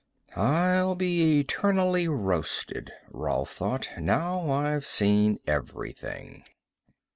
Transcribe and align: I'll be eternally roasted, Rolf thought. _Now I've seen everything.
I'll 0.35 0.95
be 0.95 1.39
eternally 1.41 2.07
roasted, 2.07 2.91
Rolf 3.11 3.53
thought. 3.53 3.87
_Now 3.99 4.49
I've 4.49 4.87
seen 4.87 5.37
everything. 5.45 6.43